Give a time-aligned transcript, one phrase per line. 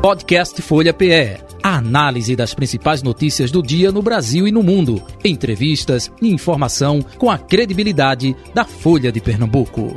[0.00, 1.42] Podcast Folha PE.
[1.60, 5.02] A análise das principais notícias do dia no Brasil e no mundo.
[5.24, 9.96] Entrevistas e informação com a credibilidade da Folha de Pernambuco.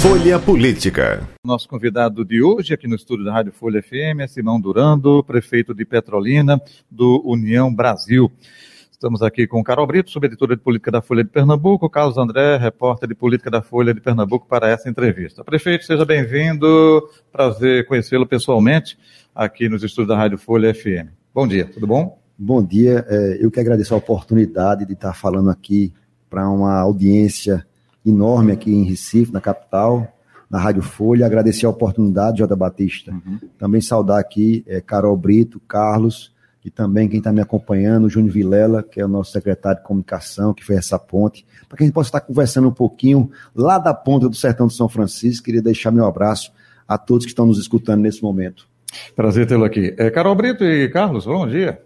[0.00, 1.28] Folha Política.
[1.44, 5.72] Nosso convidado de hoje, aqui no estúdio da Rádio Folha FM, é Simão Durando, prefeito
[5.72, 6.60] de Petrolina,
[6.90, 8.32] do União Brasil.
[8.94, 13.08] Estamos aqui com Carol Brito, subeditora de política da Folha de Pernambuco, Carlos André, repórter
[13.08, 15.42] de política da Folha de Pernambuco, para essa entrevista.
[15.42, 17.02] Prefeito, seja bem-vindo.
[17.32, 18.96] Prazer conhecê-lo pessoalmente
[19.34, 21.10] aqui nos estúdios da Rádio Folha FM.
[21.34, 22.20] Bom dia, tudo bom?
[22.38, 23.04] Bom dia.
[23.08, 25.92] É, eu que agradeço a oportunidade de estar falando aqui
[26.30, 27.66] para uma audiência
[28.06, 30.06] enorme aqui em Recife, na capital,
[30.48, 31.26] na Rádio Folha.
[31.26, 33.10] Agradecer a oportunidade, Jota Batista.
[33.10, 33.40] Uhum.
[33.58, 36.32] Também saudar aqui é, Carol Brito, Carlos
[36.64, 39.86] e também quem está me acompanhando, o Júnior Vilela, que é o nosso secretário de
[39.86, 43.78] comunicação, que fez essa ponte, para que a gente possa estar conversando um pouquinho lá
[43.78, 45.44] da ponta do sertão de São Francisco.
[45.44, 46.52] Queria deixar meu abraço
[46.88, 48.66] a todos que estão nos escutando nesse momento.
[49.14, 49.94] Prazer tê-lo aqui.
[49.98, 51.82] É, Carol Brito e Carlos, bom dia.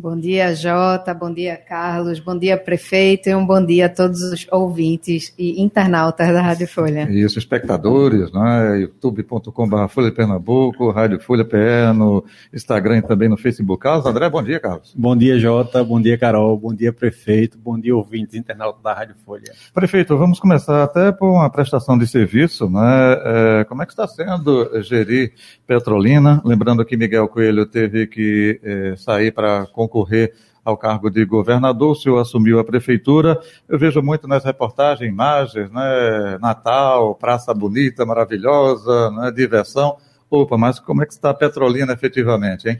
[0.00, 1.12] Bom dia, Jota.
[1.12, 2.18] Bom dia, Carlos.
[2.20, 3.28] Bom dia, prefeito.
[3.28, 7.06] E um bom dia a todos os ouvintes e internautas da Rádio Folha.
[7.10, 8.80] Isso, espectadores, né?
[8.80, 13.82] youtube.com.br Folha de Pernambuco, Rádio Folha PE, no Instagram e também no Facebook.
[13.82, 14.94] Carlos André, bom dia, Carlos.
[14.96, 15.84] Bom dia, Jota.
[15.84, 16.56] Bom dia, Carol.
[16.56, 17.58] Bom dia, prefeito.
[17.58, 19.52] Bom dia, ouvintes internautas da Rádio Folha.
[19.74, 23.18] Prefeito, vamos começar até por uma prestação de serviço, né?
[23.60, 25.34] É, como é que está sendo gerir
[25.66, 26.40] Petrolina?
[26.42, 30.32] Lembrando que Miguel Coelho teve que é, sair para concorrer
[30.64, 33.40] ao cargo de governador, o senhor assumiu a prefeitura.
[33.68, 36.38] Eu vejo muito nas reportagens imagens, né?
[36.40, 39.30] Natal, praça bonita, maravilhosa, né?
[39.30, 39.96] diversão.
[40.30, 42.78] Opa, mas como é que está a Petrolina efetivamente, hein?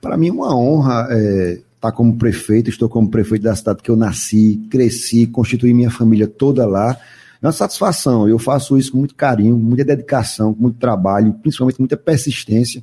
[0.00, 2.70] Para mim, uma honra é, estar como prefeito.
[2.70, 6.96] Estou como prefeito da cidade que eu nasci, cresci, constituí minha família toda lá.
[7.40, 8.28] É uma satisfação.
[8.28, 12.82] Eu faço isso com muito carinho, muita dedicação, muito trabalho, principalmente muita persistência.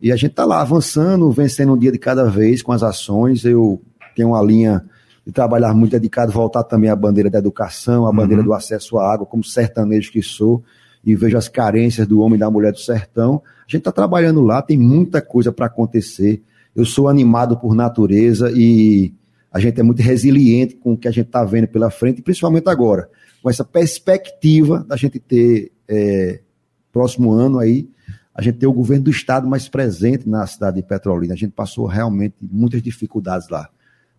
[0.00, 3.44] E a gente está lá avançando, vencendo um dia de cada vez com as ações.
[3.44, 3.82] Eu
[4.14, 4.84] tenho uma linha
[5.26, 8.48] de trabalhar muito dedicado, voltar também à bandeira da educação, à bandeira uhum.
[8.48, 10.62] do acesso à água, como sertanejo que sou,
[11.04, 13.42] e vejo as carências do homem e da mulher do sertão.
[13.60, 16.42] A gente está trabalhando lá, tem muita coisa para acontecer.
[16.74, 19.12] Eu sou animado por natureza e
[19.52, 22.68] a gente é muito resiliente com o que a gente está vendo pela frente, principalmente
[22.68, 23.08] agora,
[23.42, 26.40] com essa perspectiva da gente ter é,
[26.92, 27.88] próximo ano aí
[28.38, 31.34] a gente tem o governo do estado mais presente na cidade de Petrolina.
[31.34, 33.68] A gente passou realmente muitas dificuldades lá.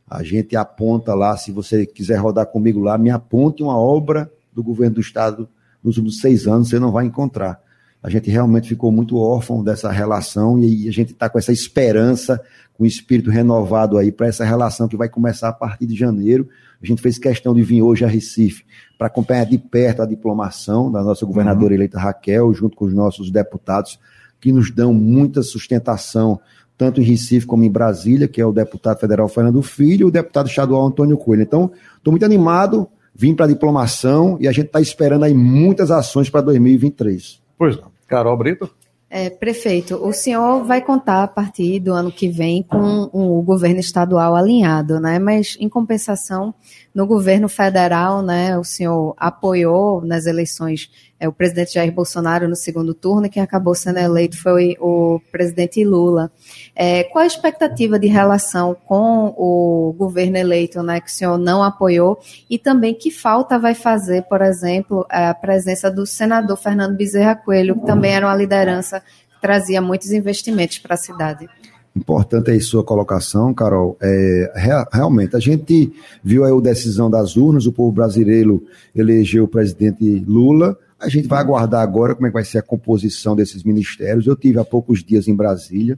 [0.06, 4.62] A gente aponta lá, se você quiser rodar comigo lá, me aponte uma obra do
[4.62, 5.48] governo do estado
[5.82, 7.62] nos últimos seis anos, você não vai encontrar.
[8.02, 12.42] A gente realmente ficou muito órfão dessa relação e a gente está com essa esperança,
[12.74, 16.48] com o espírito renovado aí para essa relação que vai começar a partir de janeiro.
[16.82, 18.64] A gente fez questão de vir hoje a Recife
[18.98, 21.76] para acompanhar de perto a diplomação da nossa governadora uhum.
[21.76, 24.00] eleita Raquel, junto com os nossos deputados,
[24.40, 26.40] que nos dão muita sustentação,
[26.78, 30.12] tanto em Recife como em Brasília, que é o deputado federal Fernando Filho e o
[30.12, 31.42] deputado estadual Antônio Coelho.
[31.42, 35.92] Então, estou muito animado, vim para a diplomação e a gente está esperando aí muitas
[35.92, 37.49] ações para 2023.
[37.60, 37.92] Pois não.
[38.08, 38.68] Carol Brito?
[39.12, 43.80] É, prefeito, o senhor vai contar a partir do ano que vem com o governo
[43.80, 45.18] estadual alinhado, né?
[45.18, 46.54] Mas, em compensação,
[46.94, 52.56] no governo federal, né, o senhor apoiou nas eleições é, o presidente Jair Bolsonaro no
[52.56, 56.32] segundo turno e quem acabou sendo eleito foi o presidente Lula.
[56.76, 61.62] É, qual a expectativa de relação com o governo eleito, né, que o senhor não
[61.62, 62.20] apoiou?
[62.50, 67.80] E também que falta vai fazer, por exemplo, a presença do senador Fernando Bezerra Coelho,
[67.80, 69.02] que também era uma liderança
[69.42, 71.48] trazia muitos investimentos para a cidade.
[71.96, 73.98] Importante aí sua colocação, Carol.
[74.02, 75.92] É, realmente, a gente
[76.24, 78.64] viu aí a decisão das urnas, o povo brasileiro
[78.96, 80.78] elegeu o presidente Lula.
[81.00, 84.28] A gente vai aguardar agora como é que vai ser a composição desses ministérios.
[84.28, 85.98] Eu tive há poucos dias em Brasília.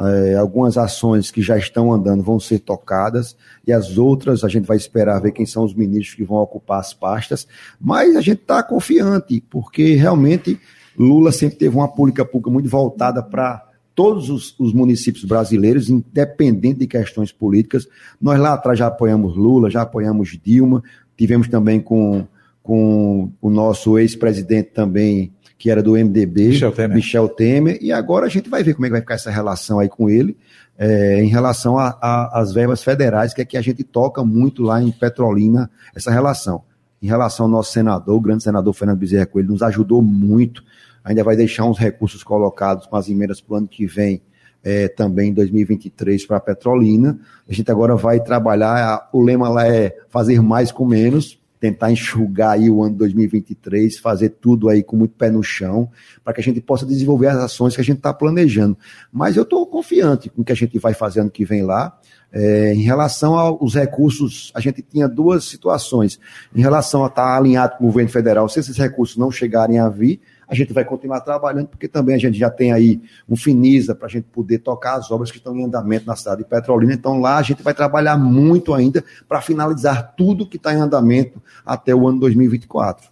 [0.00, 3.36] É, algumas ações que já estão andando vão ser tocadas
[3.66, 6.78] e as outras a gente vai esperar ver quem são os ministros que vão ocupar
[6.78, 7.48] as pastas.
[7.80, 10.58] Mas a gente está confiante, porque realmente
[10.96, 16.78] Lula sempre teve uma política pública muito voltada para todos os, os, municípios brasileiros, independente
[16.78, 17.88] de questões políticas.
[18.20, 20.82] Nós lá atrás já apoiamos Lula, já apoiamos Dilma,
[21.16, 22.24] tivemos também com,
[22.68, 26.96] com o nosso ex-presidente também, que era do MDB, Michel Temer.
[26.96, 29.78] Michel Temer, e agora a gente vai ver como é que vai ficar essa relação
[29.78, 30.36] aí com ele,
[30.76, 34.90] é, em relação às verbas federais, que é que a gente toca muito lá em
[34.90, 36.62] Petrolina, essa relação.
[37.00, 40.62] Em relação ao nosso senador, o grande senador Fernando Bezerra Coelho, nos ajudou muito
[41.08, 44.20] ainda vai deixar uns recursos colocados com as emendas para o ano que vem,
[44.62, 47.18] é, também em 2023 para a Petrolina.
[47.48, 52.52] A gente agora vai trabalhar, o lema lá é fazer mais com menos, tentar enxugar
[52.52, 55.90] aí o ano 2023, fazer tudo aí com muito pé no chão,
[56.24, 58.76] para que a gente possa desenvolver as ações que a gente está planejando.
[59.12, 61.98] Mas eu estou confiante com o que a gente vai fazer ano que vem lá.
[62.30, 66.20] É, em relação aos recursos, a gente tinha duas situações.
[66.54, 69.78] Em relação a estar tá alinhado com o governo federal, se esses recursos não chegarem
[69.78, 73.36] a vir, a gente vai continuar trabalhando, porque também a gente já tem aí um
[73.36, 76.48] Finisa para a gente poder tocar as obras que estão em andamento na cidade de
[76.48, 76.94] Petrolina.
[76.94, 81.42] Então lá a gente vai trabalhar muito ainda para finalizar tudo que está em andamento
[81.64, 83.10] até o ano 2024.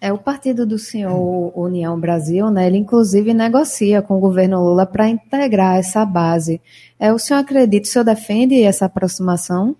[0.00, 2.68] É o partido do senhor União Brasil, né?
[2.68, 6.60] Ele inclusive negocia com o governo Lula para integrar essa base.
[7.00, 9.74] É, o senhor acredita, o senhor defende essa aproximação?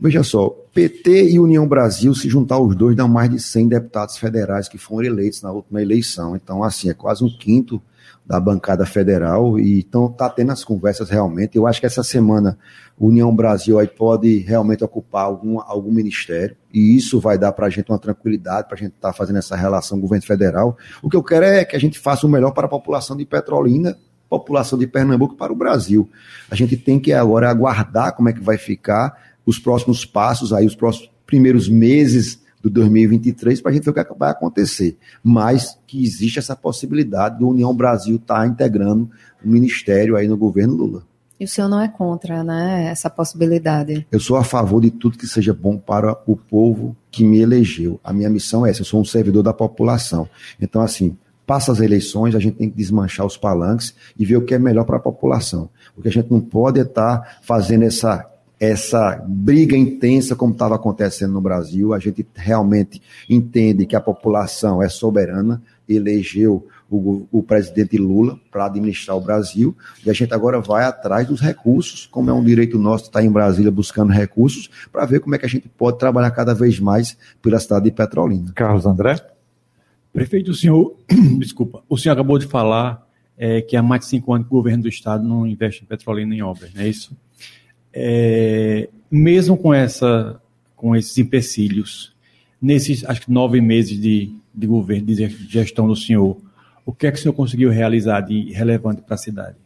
[0.00, 4.18] Veja só, PT e União Brasil, se juntar os dois, dão mais de 100 deputados
[4.18, 6.36] federais que foram eleitos na última eleição.
[6.36, 7.80] Então, assim, é quase um quinto
[8.26, 11.56] da bancada federal e então está tendo as conversas realmente.
[11.56, 12.58] Eu acho que essa semana
[12.98, 17.70] União Brasil aí pode realmente ocupar algum, algum ministério e isso vai dar para a
[17.70, 20.76] gente uma tranquilidade para a gente estar tá fazendo essa relação com o governo federal.
[21.02, 23.24] O que eu quero é que a gente faça o melhor para a população de
[23.24, 23.96] Petrolina,
[24.28, 26.10] população de Pernambuco para o Brasil.
[26.50, 30.66] A gente tem que agora aguardar como é que vai ficar os próximos passos, aí
[30.66, 34.30] os próximos primeiros meses do 2023 para a gente ver o que, é que vai
[34.30, 34.98] acontecer.
[35.22, 39.08] Mas que existe essa possibilidade do União Brasil estar tá integrando
[39.44, 41.02] o ministério aí no governo Lula.
[41.38, 44.06] E o senhor não é contra, né, essa possibilidade?
[44.10, 48.00] Eu sou a favor de tudo que seja bom para o povo que me elegeu.
[48.02, 50.26] A minha missão é essa, eu sou um servidor da população.
[50.58, 51.16] Então, assim,
[51.46, 54.58] passa as eleições, a gente tem que desmanchar os palanques e ver o que é
[54.58, 55.68] melhor para a população.
[55.94, 58.26] Porque a gente não pode estar tá fazendo essa
[58.58, 61.92] essa briga intensa como estava acontecendo no Brasil.
[61.92, 68.66] A gente realmente entende que a população é soberana, elegeu o, o presidente Lula para
[68.66, 72.78] administrar o Brasil e a gente agora vai atrás dos recursos, como é um direito
[72.78, 76.30] nosso estar em Brasília buscando recursos, para ver como é que a gente pode trabalhar
[76.30, 78.52] cada vez mais pela cidade de Petrolina.
[78.54, 79.16] Carlos André?
[80.12, 80.96] Prefeito, o senhor,
[81.38, 83.06] desculpa, o senhor acabou de falar
[83.36, 85.86] é, que há mais de cinco anos que o governo do estado não investe em
[85.86, 87.14] Petrolina em obras, não é isso?
[87.98, 90.38] É, mesmo com, essa,
[90.76, 92.14] com esses empecilhos,
[92.60, 96.36] nesses acho que nove meses de, de governo, de gestão do senhor,
[96.84, 99.56] o que é que o senhor conseguiu realizar de relevante para a cidade?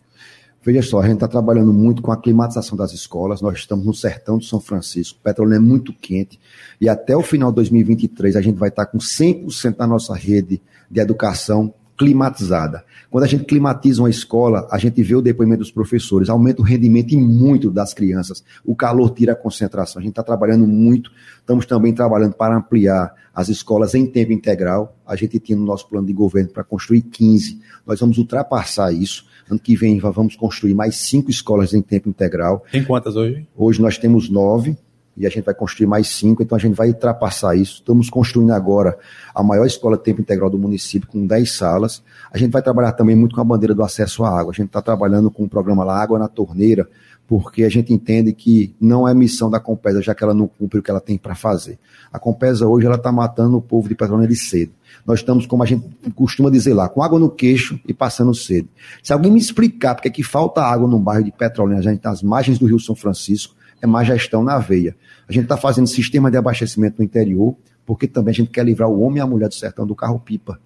[0.63, 3.41] Veja só, a gente está trabalhando muito com a climatização das escolas.
[3.41, 6.39] Nós estamos no sertão de São Francisco, o petróleo é muito quente.
[6.81, 10.61] E até o final de 2023, a gente vai estar com 100% da nossa rede
[10.89, 12.83] de educação climatizada.
[13.11, 16.65] Quando a gente climatiza uma escola, a gente vê o depoimento dos professores, aumenta o
[16.65, 18.43] rendimento e muito das crianças.
[18.65, 20.01] O calor tira a concentração.
[20.01, 24.97] A gente está trabalhando muito, estamos também trabalhando para ampliar as escolas em tempo integral.
[25.07, 27.61] A gente tinha no nosso plano de governo para construir 15.
[27.87, 29.27] Nós vamos ultrapassar isso.
[29.51, 32.65] Ano que vem vamos construir mais cinco escolas em tempo integral.
[32.73, 33.47] Tem quantas hoje?
[33.55, 34.75] Hoje nós temos nove
[35.17, 37.75] e a gente vai construir mais cinco, então a gente vai ultrapassar isso.
[37.75, 38.99] Estamos construindo agora
[39.35, 42.03] a maior escola de tempo integral do município, com 10 salas.
[42.33, 44.53] A gente vai trabalhar também muito com a bandeira do acesso à água.
[44.53, 46.89] A gente está trabalhando com o programa lá Água na Torneira,
[47.27, 50.81] porque a gente entende que não é missão da Compesa, já que ela não cumpre
[50.81, 51.79] o que ela tem para fazer.
[52.13, 54.73] A Compesa hoje ela está matando o povo de Petrolina de sede.
[55.07, 58.69] Nós estamos, como a gente costuma dizer lá, com água no queixo e passando sede.
[59.03, 62.23] Se alguém me explicar porque é que falta água no bairro de Petrolina, gente nas
[62.23, 64.97] margens do Rio São Francisco, é má gestão na veia.
[65.29, 67.55] A gente está fazendo sistema de abastecimento no interior,
[67.87, 70.59] porque também a gente quer livrar o homem e a mulher do sertão do carro-pipa.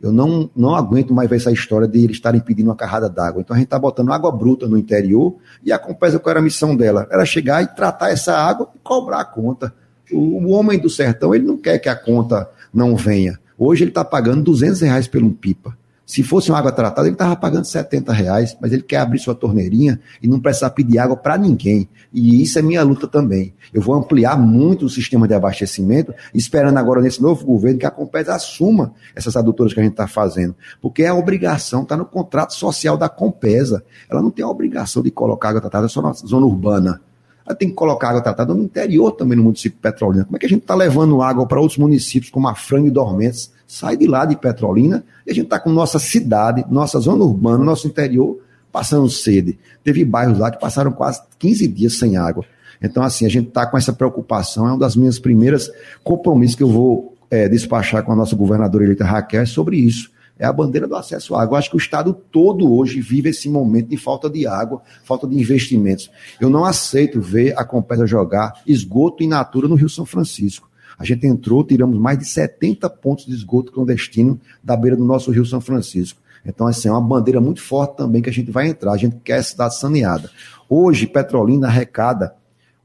[0.00, 3.40] Eu não, não aguento mais ver essa história de eles estarem pedindo uma carrada d'água.
[3.40, 6.42] Então a gente está botando água bruta no interior e a Compesa, qual era a
[6.42, 7.08] missão dela?
[7.10, 9.72] Era chegar e tratar essa água e cobrar a conta.
[10.12, 13.38] O, o homem do sertão, ele não quer que a conta não venha.
[13.58, 15.76] Hoje ele está pagando 200 reais pelo pipa.
[16.06, 19.34] Se fosse uma água tratada, ele estava pagando 70 reais, mas ele quer abrir sua
[19.34, 21.88] torneirinha e não precisar pedir água para ninguém.
[22.12, 23.52] E isso é minha luta também.
[23.74, 27.90] Eu vou ampliar muito o sistema de abastecimento, esperando agora nesse novo governo que a
[27.90, 30.54] Compesa assuma essas adutoras que a gente está fazendo.
[30.80, 33.84] Porque é a obrigação, está no contrato social da Compesa.
[34.08, 37.00] Ela não tem a obrigação de colocar água tratada só na zona urbana.
[37.54, 40.24] Tem que colocar água tratada no interior também, no município de Petrolina.
[40.24, 42.90] Como é que a gente está levando água para outros municípios, como a Frango e
[42.90, 43.52] Dormentes?
[43.66, 47.64] Sai de lá de Petrolina e a gente está com nossa cidade, nossa zona urbana,
[47.64, 48.40] nosso interior,
[48.72, 49.58] passando sede.
[49.84, 52.44] Teve bairros lá que passaram quase 15 dias sem água.
[52.82, 54.66] Então, assim, a gente está com essa preocupação.
[54.66, 55.70] É uma das minhas primeiras
[56.04, 60.44] compromissos que eu vou é, despachar com a nossa governadora eleita Raquel sobre isso é
[60.44, 61.58] a bandeira do acesso à água.
[61.58, 65.38] Acho que o Estado todo hoje vive esse momento de falta de água, falta de
[65.38, 66.10] investimentos.
[66.40, 70.68] Eu não aceito ver a Compesa jogar esgoto in natura no Rio São Francisco.
[70.98, 75.30] A gente entrou, tiramos mais de 70 pontos de esgoto clandestino da beira do nosso
[75.30, 76.20] Rio São Francisco.
[76.44, 78.92] Então, assim, é uma bandeira muito forte também que a gente vai entrar.
[78.92, 80.30] A gente quer cidade saneada.
[80.68, 82.34] Hoje, Petrolina arrecada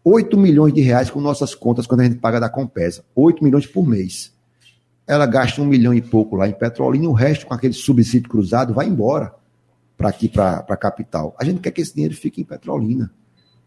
[0.03, 3.03] 8 milhões de reais com nossas contas quando a gente paga da Compesa.
[3.15, 4.33] 8 milhões por mês.
[5.07, 8.29] Ela gasta um milhão e pouco lá em Petrolina e o resto, com aquele subsídio
[8.29, 9.33] cruzado, vai embora
[9.97, 11.35] para aqui, para a capital.
[11.39, 13.11] A gente quer que esse dinheiro fique em Petrolina.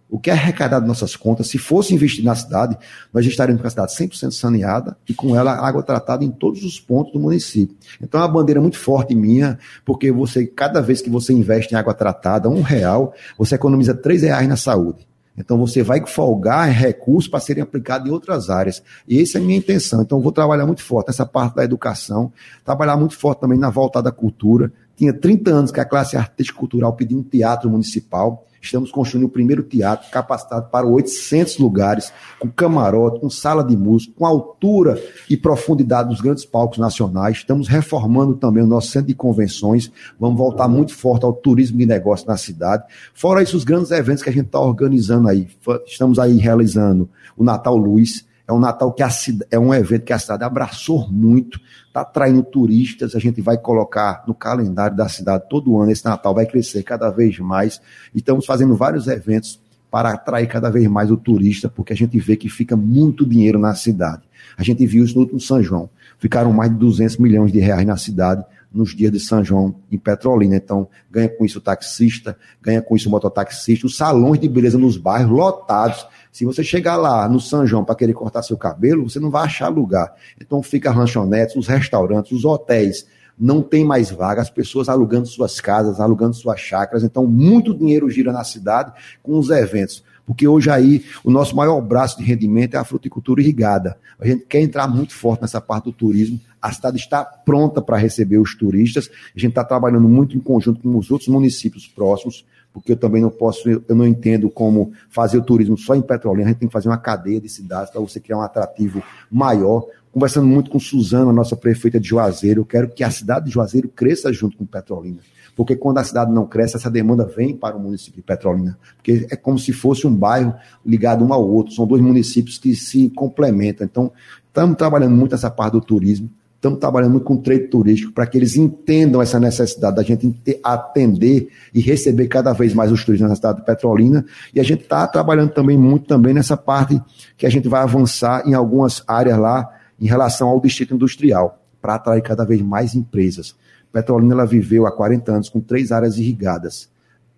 [0.09, 2.77] O que é arrecadado nossas contas, se fosse investir na cidade,
[3.13, 6.79] nós estaríamos com a cidade 100% saneada e com ela água tratada em todos os
[6.79, 7.77] pontos do município.
[8.01, 11.77] Então é uma bandeira muito forte minha, porque você, cada vez que você investe em
[11.77, 15.07] água tratada, um real, você economiza três reais na saúde.
[15.37, 18.83] Então você vai folgar recursos para serem aplicados em outras áreas.
[19.07, 20.03] E essa é a minha intenção.
[20.03, 22.33] Então eu vou trabalhar muito forte nessa parte da educação,
[22.65, 24.73] trabalhar muito forte também na volta da cultura.
[24.97, 28.47] Tinha 30 anos que a classe artística cultural pediu um teatro municipal.
[28.65, 34.13] Estamos construindo o primeiro teatro capacitado para 800 lugares, com camarote, com sala de música,
[34.17, 37.39] com altura e profundidade dos grandes palcos nacionais.
[37.39, 39.91] Estamos reformando também o nosso centro de convenções.
[40.19, 42.85] Vamos voltar muito forte ao turismo de negócio na cidade.
[43.13, 45.49] Fora isso, os grandes eventos que a gente está organizando aí.
[45.87, 48.25] Estamos aí realizando o Natal Luz.
[48.47, 49.09] É um Natal que a,
[49.51, 51.59] é um evento que a cidade abraçou muito.
[51.87, 56.35] Está atraindo turistas, a gente vai colocar no calendário da cidade todo ano, esse Natal
[56.35, 57.81] vai crescer cada vez mais.
[58.15, 59.61] E estamos fazendo vários eventos
[59.95, 63.61] para atrair cada vez mais o turista, porque a gente vê que fica muito dinheiro
[63.61, 64.23] na cidade.
[64.57, 65.89] A gente viu isso no último São João.
[66.19, 69.97] Ficaram mais de 200 milhões de reais na cidade nos dias de São João em
[69.97, 70.57] Petrolina.
[70.57, 74.77] Então, ganha com isso o taxista, ganha com isso o mototaxista, os salões de beleza
[74.77, 76.05] nos bairros lotados.
[76.33, 79.45] Se você chegar lá no São João para querer cortar seu cabelo, você não vai
[79.45, 80.13] achar lugar.
[80.41, 83.07] Então fica lanchonetes, os restaurantes, os hotéis.
[83.39, 87.03] Não tem mais vaga, as pessoas alugando suas casas, alugando suas chácaras.
[87.03, 91.81] Então, muito dinheiro gira na cidade com os eventos porque hoje aí o nosso maior
[91.81, 93.99] braço de rendimento é a fruticultura irrigada.
[94.19, 96.41] A gente quer entrar muito forte nessa parte do turismo.
[96.61, 99.11] A cidade está pronta para receber os turistas.
[99.37, 103.23] A gente está trabalhando muito em conjunto com os outros municípios próximos porque eu também
[103.23, 106.69] não posso, eu não entendo como fazer o turismo só em Petrolina, a gente tem
[106.69, 109.01] que fazer uma cadeia de cidades para você criar um atrativo
[109.31, 109.87] maior.
[110.15, 113.89] Conversando muito com Suzana, nossa prefeita de Juazeiro, eu quero que a cidade de Juazeiro
[113.89, 115.19] cresça junto com Petrolina.
[115.57, 118.79] Porque quando a cidade não cresce, essa demanda vem para o município de Petrolina.
[118.97, 120.55] Porque é como se fosse um bairro
[120.87, 121.75] ligado um ao outro.
[121.75, 123.85] São dois municípios que se complementam.
[123.85, 124.13] Então,
[124.47, 126.31] estamos trabalhando muito nessa parte do turismo.
[126.55, 130.33] Estamos trabalhando muito com o trade turístico para que eles entendam essa necessidade da gente
[130.63, 134.25] atender e receber cada vez mais os turistas na cidade de Petrolina.
[134.55, 137.03] E a gente está trabalhando também muito também nessa parte
[137.37, 139.69] que a gente vai avançar em algumas áreas lá
[140.01, 143.55] em relação ao distrito industrial, para atrair cada vez mais empresas.
[143.93, 146.89] Petrolina ela viveu há 40 anos com três áreas irrigadas.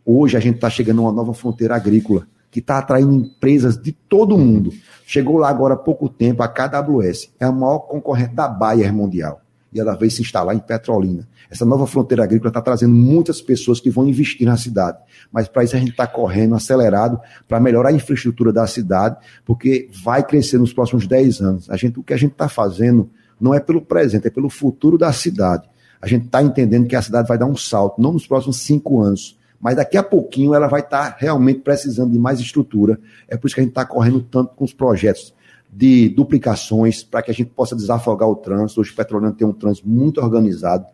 [0.05, 3.93] Hoje a gente está chegando a uma nova fronteira agrícola que está atraindo empresas de
[3.93, 4.73] todo mundo.
[5.07, 9.43] Chegou lá agora há pouco tempo a KWS, é a maior concorrente da Bayer Mundial.
[9.77, 11.29] E ela veio se instalar em Petrolina.
[11.51, 14.97] Essa nova fronteira agrícola está trazendo muitas pessoas que vão investir na cidade.
[15.31, 19.91] Mas para isso a gente está correndo acelerado para melhorar a infraestrutura da cidade, porque
[20.03, 21.69] vai crescer nos próximos 10 anos.
[21.69, 24.97] A gente, o que a gente está fazendo não é pelo presente, é pelo futuro
[24.97, 25.69] da cidade.
[26.01, 29.03] A gente está entendendo que a cidade vai dar um salto, não nos próximos cinco
[29.03, 32.99] anos, mas daqui a pouquinho ela vai estar tá realmente precisando de mais estrutura.
[33.29, 35.35] É por isso que a gente está correndo tanto com os projetos
[35.73, 38.81] de duplicações, para que a gente possa desafogar o trânsito.
[38.81, 40.87] Hoje o Petrolina tem um trânsito muito organizado.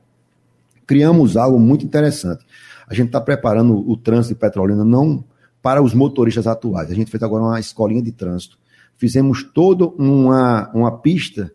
[0.86, 2.44] Criamos algo muito interessante.
[2.86, 5.24] A gente está preparando o trânsito de Petrolina não
[5.62, 6.90] para os motoristas atuais.
[6.90, 8.58] A gente fez agora uma escolinha de trânsito.
[8.96, 11.52] Fizemos toda uma, uma pista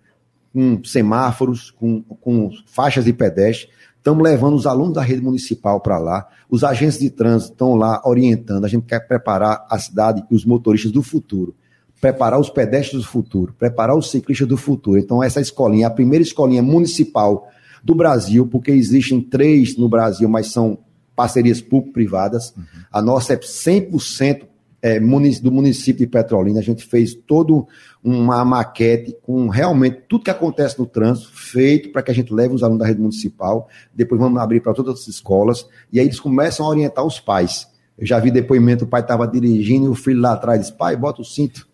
[0.53, 3.69] com semáforos, com, com faixas de pedestre,
[4.07, 8.01] Estamos levando os alunos da rede municipal para lá, os agentes de trânsito estão lá
[8.05, 8.63] orientando.
[8.63, 11.53] A gente quer preparar a cidade e os motoristas do futuro,
[11.99, 14.99] preparar os pedestres do futuro, preparar os ciclistas do futuro.
[14.99, 17.47] Então, essa escolinha é a primeira escolinha municipal
[17.83, 20.79] do Brasil, porque existem três no Brasil, mas são
[21.15, 22.53] parcerias público-privadas.
[22.55, 22.63] Uhum.
[22.91, 24.45] A nossa é 100%
[24.81, 26.59] é, do município de Petrolina.
[26.59, 27.67] A gente fez todo
[28.03, 32.53] uma maquete com realmente tudo que acontece no trânsito, feito para que a gente leve
[32.53, 36.19] os alunos da rede municipal, depois vamos abrir para todas as escolas, e aí eles
[36.19, 37.67] começam a orientar os pais.
[37.97, 40.95] Eu já vi depoimento, o pai estava dirigindo e o filho lá atrás disse, pai,
[40.95, 41.66] bota o cinto.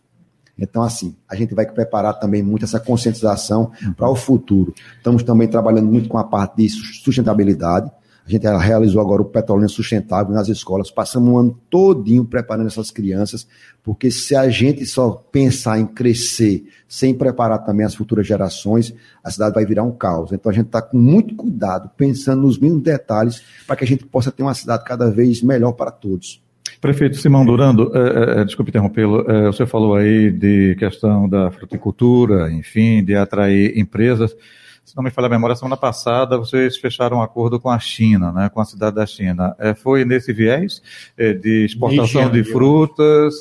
[0.57, 4.73] Então, assim, a gente vai preparar também muito essa conscientização para o futuro.
[4.97, 7.91] Estamos também trabalhando muito com a parte de sustentabilidade,
[8.25, 10.89] a gente realizou agora o Petrolina Sustentável nas escolas.
[10.89, 13.45] Passamos um ano todinho preparando essas crianças,
[13.83, 19.29] porque se a gente só pensar em crescer sem preparar também as futuras gerações, a
[19.29, 20.31] cidade vai virar um caos.
[20.31, 24.05] Então a gente está com muito cuidado, pensando nos mínimos detalhes, para que a gente
[24.05, 26.41] possa ter uma cidade cada vez melhor para todos.
[26.83, 32.51] Prefeito Simão Durando, é, é, desculpe interrompê-lo, é, você falou aí de questão da fruticultura,
[32.51, 34.35] enfim, de atrair empresas.
[34.83, 38.33] se não me falha a memória, semana passada vocês fecharam um acordo com a China,
[38.33, 39.55] né, com a cidade da China.
[39.77, 40.81] Foi nesse viés
[41.17, 43.33] de exportação de frutas,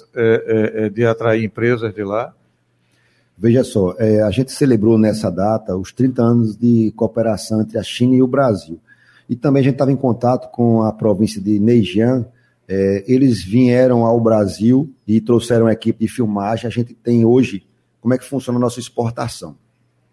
[0.95, 2.33] de atrair empresas de lá?
[3.37, 8.14] Veja só, a gente celebrou nessa data os 30 anos de cooperação entre a China
[8.14, 8.79] e o Brasil.
[9.29, 12.25] E também a gente estava em contato com a província de Neijiang,
[12.69, 16.66] é, eles vieram ao Brasil e trouxeram uma equipe de filmagem.
[16.66, 17.66] A gente tem hoje
[18.00, 19.57] como é que funciona a nossa exportação.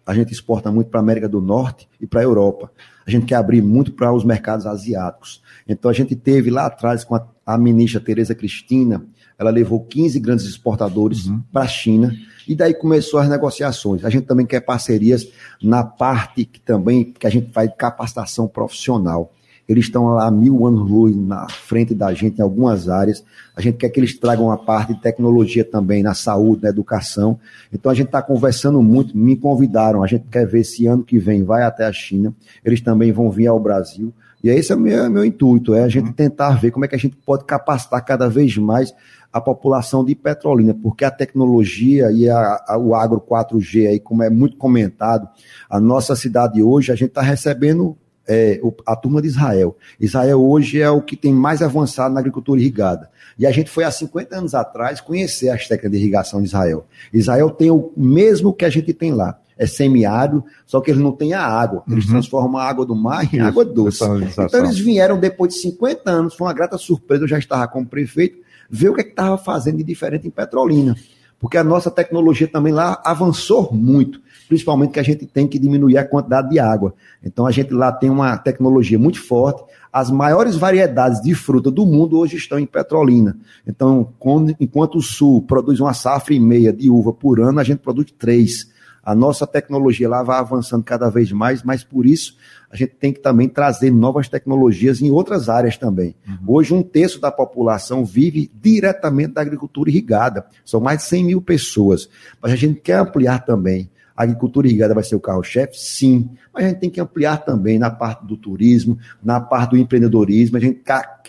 [0.06, 2.72] A gente exporta muito para a América do Norte e para a Europa.
[3.06, 5.42] A gente quer abrir muito para os mercados asiáticos.
[5.68, 9.06] Então a gente teve lá atrás com a, a ministra Tereza Cristina,
[9.38, 11.42] ela levou 15 grandes exportadores uhum.
[11.52, 12.14] para a China
[12.46, 14.04] e daí começou as negociações.
[14.04, 15.26] A gente também quer parcerias
[15.62, 19.32] na parte que também que a gente faz capacitação profissional.
[19.70, 23.24] Eles estão lá mil anos luz na frente da gente em algumas áreas.
[23.54, 27.38] A gente quer que eles tragam a parte de tecnologia também na saúde, na educação.
[27.72, 29.16] Então a gente está conversando muito.
[29.16, 30.02] Me convidaram.
[30.02, 32.34] A gente quer ver se ano que vem vai até a China.
[32.64, 34.12] Eles também vão vir ao Brasil.
[34.42, 36.96] E esse é o meu, meu intuito, é a gente tentar ver como é que
[36.96, 38.92] a gente pode capacitar cada vez mais
[39.32, 44.24] a população de Petrolina, porque a tecnologia e a, a, o agro 4G aí, como
[44.24, 45.28] é muito comentado,
[45.68, 47.96] a nossa cidade hoje, a gente está recebendo
[48.30, 49.76] é, a turma de Israel.
[49.98, 53.10] Israel hoje é o que tem mais avançado na agricultura irrigada.
[53.36, 56.86] E a gente foi há 50 anos atrás conhecer as técnicas de irrigação de Israel.
[57.12, 59.36] Israel tem o mesmo que a gente tem lá.
[59.58, 61.82] É semiárido, só que eles não têm a água.
[61.90, 62.12] Eles uhum.
[62.12, 64.04] transformam a água do mar em Isso, água doce.
[64.04, 67.84] Então eles vieram depois de 50 anos, foi uma grata surpresa, eu já estava como
[67.84, 68.38] prefeito,
[68.70, 70.96] ver o que é estava fazendo de diferente em Petrolina.
[71.40, 74.20] Porque a nossa tecnologia também lá avançou muito
[74.50, 76.92] principalmente que a gente tem que diminuir a quantidade de água.
[77.24, 79.62] Então a gente lá tem uma tecnologia muito forte.
[79.92, 83.38] As maiores variedades de fruta do mundo hoje estão em Petrolina.
[83.64, 84.12] Então,
[84.58, 88.12] enquanto o Sul produz uma safra e meia de uva por ano, a gente produz
[88.18, 88.68] três.
[89.10, 92.36] A nossa tecnologia lá vai avançando cada vez mais, mas por isso
[92.70, 96.14] a gente tem que também trazer novas tecnologias em outras áreas também.
[96.28, 96.54] Uhum.
[96.54, 100.46] Hoje, um terço da população vive diretamente da agricultura irrigada.
[100.64, 102.08] São mais de 100 mil pessoas.
[102.40, 103.90] Mas a gente quer ampliar também.
[104.16, 105.76] A agricultura irrigada vai ser o carro-chefe?
[105.76, 106.30] Sim.
[106.54, 110.56] Mas a gente tem que ampliar também na parte do turismo, na parte do empreendedorismo,
[110.56, 110.84] a gente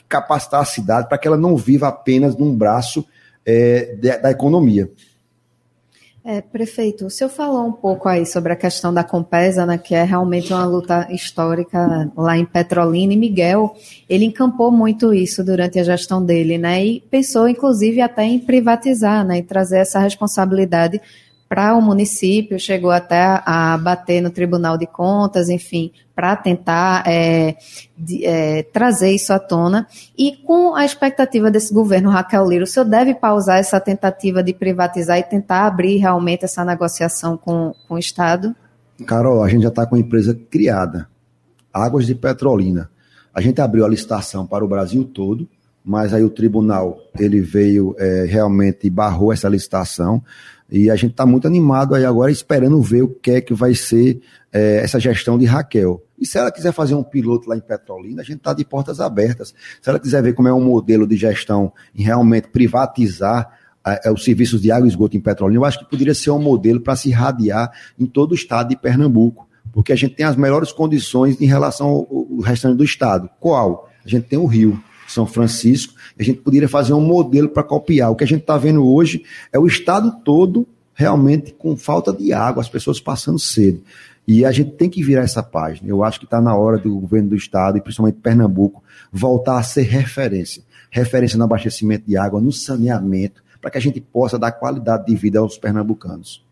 [0.08, 3.04] capacitar a cidade para que ela não viva apenas num braço
[3.44, 4.88] é, da economia.
[6.24, 9.96] É, prefeito, o senhor falou um pouco aí sobre a questão da Compesa, né, que
[9.96, 13.76] é realmente uma luta histórica lá em Petrolina, e Miguel,
[14.08, 19.26] ele encampou muito isso durante a gestão dele, né, e pensou, inclusive, até em privatizar,
[19.26, 21.02] né, e trazer essa responsabilidade
[21.52, 27.58] para o município, chegou até a bater no Tribunal de Contas, enfim, para tentar é,
[27.98, 29.86] de, é, trazer isso à tona.
[30.18, 34.54] E com a expectativa desse governo, Raquel Lira, o senhor deve pausar essa tentativa de
[34.54, 38.56] privatizar e tentar abrir realmente essa negociação com, com o Estado?
[39.06, 41.10] Carol, a gente já está com a empresa criada,
[41.74, 42.90] Águas de Petrolina.
[43.34, 45.50] A gente abriu a licitação para o Brasil todo,
[45.84, 50.24] mas aí o tribunal ele veio é, realmente barrou essa licitação.
[50.72, 53.76] E a gente está muito animado aí agora, esperando ver o que é que vai
[53.76, 54.22] ser
[54.54, 56.02] é, essa gestão de Raquel.
[56.18, 59.02] E se ela quiser fazer um piloto lá em Petrolina, a gente está de portas
[59.02, 59.54] abertas.
[59.82, 63.52] Se ela quiser ver como é um modelo de gestão em realmente privatizar
[63.86, 66.32] é, é, os serviços de água e esgoto em Petrolina, eu acho que poderia ser
[66.32, 69.50] um modelo para se irradiar em todo o estado de Pernambuco.
[69.74, 73.30] Porque a gente tem as melhores condições em relação ao, ao restante do estado.
[73.40, 73.90] Qual?
[74.06, 74.82] A gente tem o Rio.
[75.12, 78.12] São Francisco, a gente poderia fazer um modelo para copiar.
[78.12, 82.32] O que a gente está vendo hoje é o estado todo realmente com falta de
[82.32, 83.82] água, as pessoas passando sede.
[84.28, 85.90] E a gente tem que virar essa página.
[85.90, 89.64] Eu acho que está na hora do governo do estado, e principalmente Pernambuco, voltar a
[89.64, 90.64] ser referência.
[90.90, 95.16] Referência no abastecimento de água, no saneamento, para que a gente possa dar qualidade de
[95.16, 96.46] vida aos pernambucanos.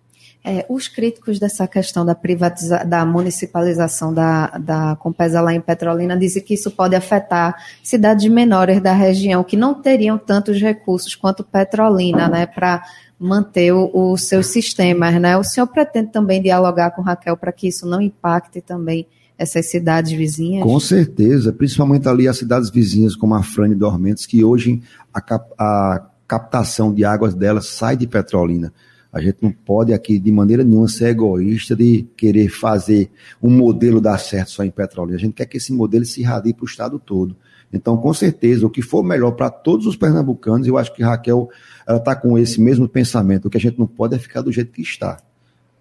[0.50, 6.18] É, os críticos dessa questão da privatiza da municipalização da, da Compesa lá em Petrolina
[6.18, 11.44] dizem que isso pode afetar cidades menores da região que não teriam tantos recursos quanto
[11.44, 12.84] Petrolina, né, para
[13.20, 15.38] manter os seus sistemas, né?
[15.38, 19.06] O senhor pretende também dialogar com Raquel para que isso não impacte também
[19.38, 20.64] essas cidades vizinhas?
[20.64, 24.82] Com certeza, principalmente ali as cidades vizinhas como a Frane Dormentes, que hoje
[25.14, 28.74] a, cap a captação de águas delas sai de Petrolina.
[29.12, 33.10] A gente não pode aqui, de maneira nenhuma, ser egoísta de querer fazer
[33.42, 35.18] um modelo dar certo só em Petrolina.
[35.18, 37.36] A gente quer que esse modelo se irradie para o estado todo.
[37.74, 41.50] Então, com certeza, o que for melhor para todos os pernambucanos, eu acho que Raquel
[41.88, 43.46] está com esse mesmo pensamento.
[43.46, 45.20] O que a gente não pode é ficar do jeito que está.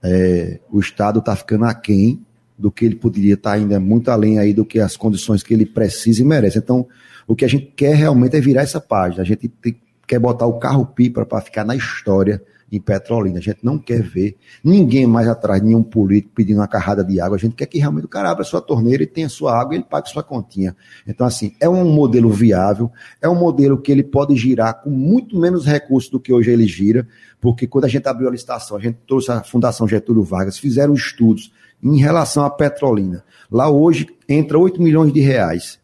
[0.03, 2.25] É, o Estado está ficando aquém
[2.59, 5.53] do que ele poderia estar tá ainda muito além aí do que as condições que
[5.53, 6.59] ele precisa e merece.
[6.59, 6.87] Então,
[7.27, 9.23] o que a gente quer realmente é virar essa página.
[9.23, 9.77] A gente tem
[10.09, 13.39] quer botar o carro-pipa para ficar na história em Petrolina.
[13.39, 17.37] A gente não quer ver ninguém mais atrás nenhum político pedindo uma carrada de água.
[17.37, 19.79] A gente quer que realmente o cara abra sua torneira e tenha sua água e
[19.79, 20.77] ele pague sua continha.
[21.07, 25.39] Então, assim, é um modelo viável, é um modelo que ele pode girar com muito
[25.39, 27.07] menos recursos do que hoje ele gira,
[27.41, 30.95] porque quando a gente abriu a licitação, a gente trouxe a Fundação Getúlio Vargas, fizeram
[30.95, 31.53] estudos
[31.83, 33.25] em relação à Petrolina.
[33.51, 35.79] Lá hoje entra 8 milhões de reais.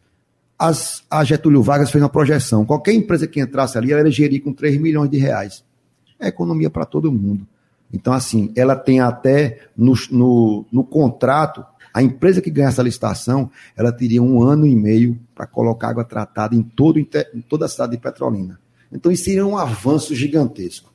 [0.57, 2.65] As, a Getúlio Vargas fez uma projeção.
[2.65, 5.63] Qualquer empresa que entrasse ali, ela ia gerir com 3 milhões de reais
[6.19, 7.47] é economia para todo mundo.
[7.93, 13.49] Então, assim, ela tem até no, no, no, contrato, a empresa que ganha essa licitação,
[13.75, 17.07] ela teria um ano e meio para colocar água tratada em, todo, em
[17.47, 18.59] toda a cidade de Petrolina.
[18.91, 20.93] Então, isso seria um avanço gigantesco.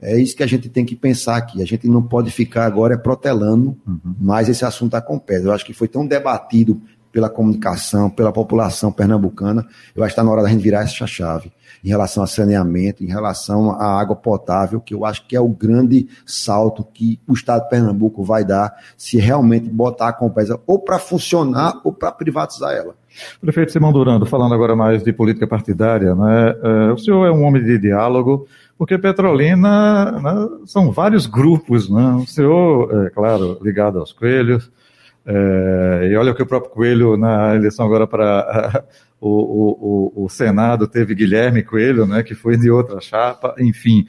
[0.00, 1.62] É isso que a gente tem que pensar aqui.
[1.62, 4.14] A gente não pode ficar agora protelando uhum.
[4.18, 5.48] mais esse assunto a Compesa.
[5.48, 6.80] Eu acho que foi tão debatido
[7.12, 11.06] pela comunicação, pela população pernambucana, eu acho que está na hora da gente virar essa
[11.06, 11.52] chave
[11.84, 15.48] em relação a saneamento, em relação à água potável, que eu acho que é o
[15.48, 20.78] grande salto que o Estado de Pernambuco vai dar se realmente botar a Compesa ou
[20.78, 22.94] para funcionar ou para privatizar ela.
[23.40, 26.54] Prefeito Simão Durando, falando agora mais de política partidária, né?
[26.62, 28.46] É, o senhor é um homem de diálogo,
[28.78, 32.14] porque Petrolina né, são vários grupos, né?
[32.14, 34.70] O senhor, é claro, ligado aos coelhos,
[35.26, 38.84] é, e olha que o próprio Coelho, na eleição agora para
[39.20, 44.06] o, o, o, Senado, teve Guilherme Coelho, né, que foi de outra chapa, enfim.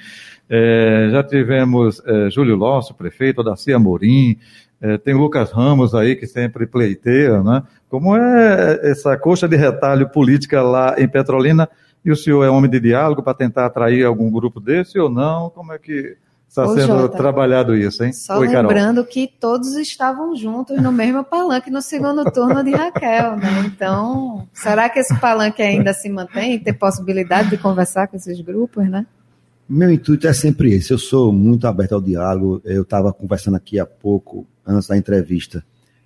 [0.50, 4.38] É, já tivemos é, Júlio Losso, prefeito, Dacia Amorim,
[4.82, 7.62] é, tem o Lucas Ramos aí, que sempre pleiteia, né?
[7.88, 11.70] Como é essa coxa de retalho política lá em Petrolina?
[12.04, 15.52] E o senhor é homem de diálogo para tentar atrair algum grupo desse ou não?
[15.52, 16.18] Como é que
[16.52, 18.12] Está sendo Jota, trabalhado isso, hein?
[18.12, 19.06] Só Oi, lembrando Carol.
[19.06, 23.64] que todos estavam juntos no mesmo palanque no segundo turno de Raquel, né?
[23.66, 26.60] Então, será que esse palanque ainda se mantém?
[26.60, 29.06] Tem possibilidade de conversar com esses grupos, né?
[29.68, 30.92] Meu intuito é sempre esse.
[30.92, 32.62] Eu sou muito aberto ao diálogo.
[32.66, 35.64] Eu estava conversando aqui há pouco, antes da entrevista.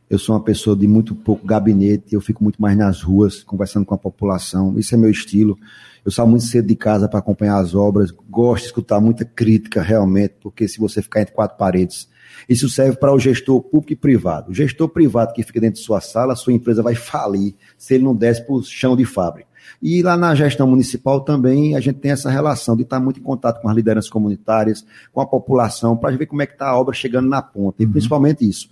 [0.07, 2.13] Eu sou uma pessoa de muito pouco gabinete.
[2.13, 4.77] Eu fico muito mais nas ruas, conversando com a população.
[4.77, 5.57] Isso é meu estilo.
[6.05, 9.81] Eu saio muito cedo de casa para acompanhar as obras, gosto de escutar muita crítica
[9.81, 12.07] realmente, porque se você ficar entre quatro paredes,
[12.47, 14.51] isso serve para o gestor público e privado.
[14.51, 18.03] O gestor privado que fica dentro de sua sala, sua empresa vai falir se ele
[18.03, 19.49] não desce para o chão de fábrica.
[19.81, 23.23] E lá na gestão municipal também a gente tem essa relação de estar muito em
[23.23, 26.79] contato com as lideranças comunitárias, com a população, para ver como é que está a
[26.79, 27.81] obra chegando na ponta.
[27.81, 27.91] E uhum.
[27.91, 28.69] principalmente isso.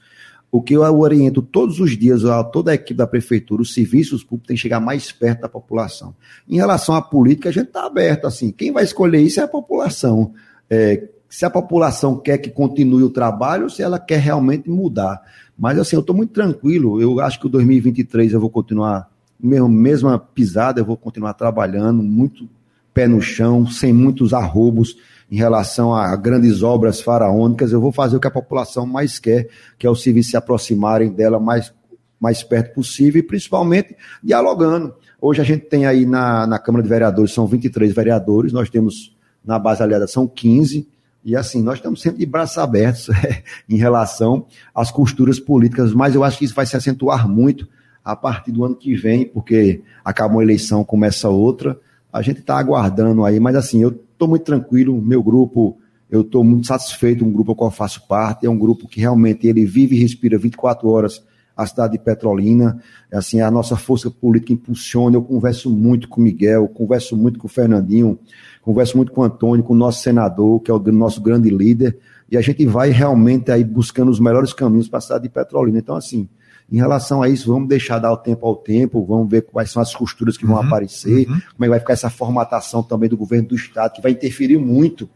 [0.53, 4.23] O que eu oriento todos os dias a toda a equipe da prefeitura, os serviços
[4.23, 6.13] públicos têm que chegar mais perto da população.
[6.47, 8.51] Em relação à política, a gente está aberto assim.
[8.51, 10.31] Quem vai escolher isso é a população.
[10.69, 15.23] É, se a população quer que continue o trabalho ou se ela quer realmente mudar.
[15.57, 17.01] Mas assim, eu estou muito tranquilo.
[17.01, 19.09] Eu acho que o 2023 eu vou continuar,
[19.41, 22.47] mesmo, mesma pisada, eu vou continuar trabalhando, muito
[22.93, 24.95] pé no chão, sem muitos arrobos
[25.31, 29.47] em relação a grandes obras faraônicas, eu vou fazer o que a população mais quer,
[29.79, 31.73] que é os civis se aproximarem dela mais,
[32.19, 34.93] mais perto possível e principalmente dialogando.
[35.19, 39.15] Hoje a gente tem aí na, na Câmara de Vereadores, são 23 vereadores, nós temos
[39.43, 40.87] na base aliada são 15,
[41.25, 46.15] e assim, nós estamos sempre de braços abertos é, em relação às costuras políticas, mas
[46.15, 47.67] eu acho que isso vai se acentuar muito
[48.03, 51.79] a partir do ano que vem, porque acabou a eleição, começa outra.
[52.13, 55.77] A gente está aguardando aí, mas assim, eu estou muito tranquilo, meu grupo,
[56.09, 59.47] eu estou muito satisfeito, um grupo ao qual faço parte, é um grupo que realmente
[59.47, 61.23] ele vive e respira 24 horas
[61.55, 62.79] a cidade de Petrolina,
[63.11, 67.39] é assim, a nossa força política impulsiona, eu converso muito com o Miguel, converso muito
[67.39, 68.17] com o Fernandinho,
[68.61, 71.97] converso muito com o Antônio, com o nosso senador, que é o nosso grande líder,
[72.31, 75.77] e a gente vai realmente aí buscando os melhores caminhos para a cidade de Petrolina.
[75.77, 76.27] Então, assim,
[76.71, 79.81] em relação a isso, vamos deixar dar o tempo ao tempo, vamos ver quais são
[79.81, 81.39] as costuras que vão uhum, aparecer, uhum.
[81.55, 84.57] como é que vai ficar essa formatação também do governo do Estado, que vai interferir
[84.57, 85.09] muito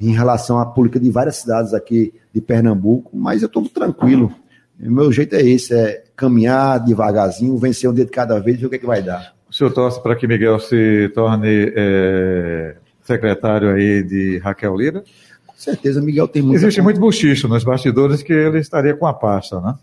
[0.00, 4.32] em relação à política de várias cidades aqui de Pernambuco, mas eu estou tranquilo.
[4.82, 8.60] O meu jeito é esse, é caminhar devagarzinho, vencer um dia de cada vez e
[8.60, 9.34] ver o que, é que vai dar.
[9.48, 15.00] O senhor torce para que Miguel se torne é, secretário aí de Raquel Lira?
[15.46, 16.56] Com certeza, Miguel tem muito.
[16.56, 19.74] Existe muito bochicho nos bastidores que ele estaria com a pasta, né?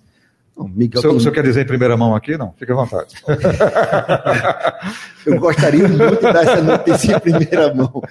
[0.58, 2.36] Não, Miguel o senhor, o senhor quer dizer em primeira mão aqui?
[2.36, 3.15] Não, fique à vontade.
[5.26, 8.02] eu gostaria muito de dar essa notícia em primeira mão.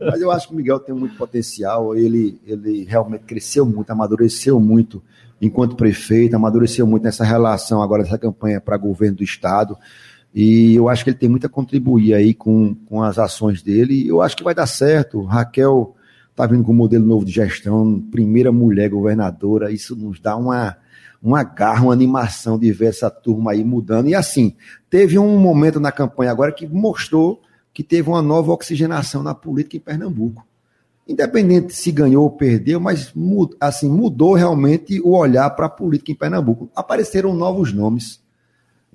[0.00, 4.60] Mas eu acho que o Miguel tem muito potencial, ele, ele realmente cresceu muito, amadureceu
[4.60, 5.02] muito
[5.40, 9.76] enquanto prefeito, amadureceu muito nessa relação agora dessa campanha para governo do Estado.
[10.32, 14.06] E eu acho que ele tem muito a contribuir aí com, com as ações dele.
[14.06, 15.22] Eu acho que vai dar certo.
[15.24, 15.96] Raquel
[16.30, 19.72] está vindo com um modelo novo de gestão, primeira mulher governadora.
[19.72, 20.76] Isso nos dá uma
[21.22, 24.08] uma garra, uma animação de ver essa turma aí mudando.
[24.08, 24.54] E assim,
[24.88, 27.40] teve um momento na campanha agora que mostrou
[27.72, 30.46] que teve uma nova oxigenação na política em Pernambuco.
[31.06, 33.12] Independente se ganhou ou perdeu, mas
[33.60, 36.70] assim, mudou realmente o olhar para a política em Pernambuco.
[36.74, 38.20] Apareceram novos nomes.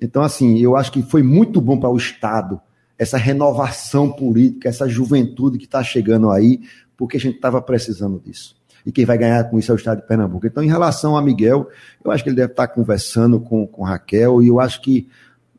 [0.00, 2.60] Então, assim, eu acho que foi muito bom para o Estado
[2.98, 6.60] essa renovação política, essa juventude que está chegando aí,
[6.96, 8.56] porque a gente estava precisando disso.
[8.84, 10.46] E quem vai ganhar com isso é o Estado de Pernambuco.
[10.46, 11.68] Então, em relação a Miguel,
[12.04, 15.08] eu acho que ele deve estar conversando com, com Raquel, e eu acho que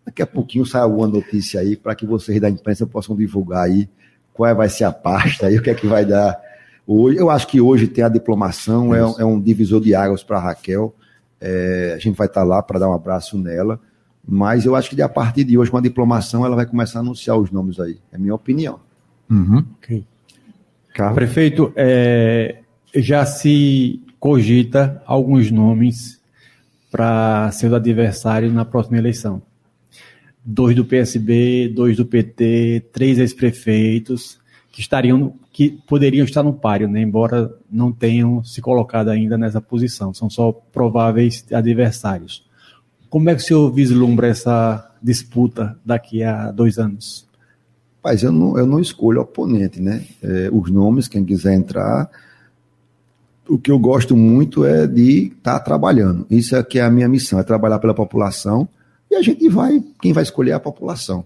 [0.06, 3.90] daqui a pouquinho sai alguma notícia aí para que vocês da imprensa possam divulgar aí
[4.34, 6.40] qual vai ser a pasta e o que é que vai dar.
[6.86, 10.40] Hoje, eu acho que hoje tem a diplomação, é, é um divisor de águas para
[10.40, 10.94] Raquel.
[11.40, 13.80] É, a gente vai estar tá lá para dar um abraço nela.
[14.26, 17.02] Mas eu acho que a partir de hoje, com a diplomação, ela vai começar a
[17.02, 18.00] anunciar os nomes aí.
[18.12, 18.80] É a minha opinião.
[19.30, 19.66] Uhum.
[19.78, 20.06] Okay.
[21.14, 22.63] Prefeito, é,
[22.96, 26.22] já se cogita alguns nomes
[26.92, 29.42] para seus adversários na próxima eleição.
[30.46, 34.38] Dois do PSB, dois do PT, três ex-prefeitos
[34.72, 37.02] que estariam, que poderiam estar no páreo, né?
[37.02, 40.14] embora não tenham se colocado ainda nessa posição.
[40.14, 42.44] São só prováveis adversários.
[43.10, 47.28] Como é que o senhor vislumbra essa disputa daqui a dois anos?
[48.04, 50.04] Mas eu não, eu não escolho oponente, né?
[50.22, 52.10] É, os nomes, quem quiser entrar.
[53.48, 56.26] O que eu gosto muito é de estar tá trabalhando.
[56.30, 58.68] Isso é que é a minha missão, é trabalhar pela população.
[59.12, 61.26] E a gente vai, quem vai escolher é a população.